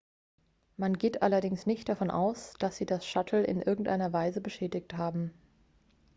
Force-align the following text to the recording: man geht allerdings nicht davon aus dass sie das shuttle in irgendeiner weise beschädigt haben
man 0.77 0.97
geht 0.97 1.21
allerdings 1.21 1.67
nicht 1.67 1.87
davon 1.87 2.09
aus 2.09 2.53
dass 2.57 2.75
sie 2.75 2.87
das 2.87 3.05
shuttle 3.05 3.43
in 3.43 3.61
irgendeiner 3.61 4.11
weise 4.11 4.41
beschädigt 4.41 4.97
haben 4.97 5.31